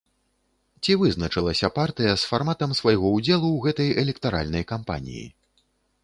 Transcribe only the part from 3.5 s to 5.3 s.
ў гэтай электаральнай кампаніі?